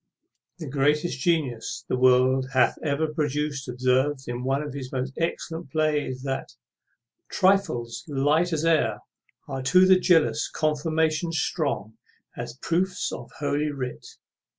[0.57, 5.69] The greatest genius the world hath ever produced observes, in one of his most excellent
[5.69, 6.53] plays, that
[7.29, 9.01] Trifles, light as air,
[9.47, 11.99] Are to the jealous confirmations strong
[12.35, 14.03] As proofs of holy writ.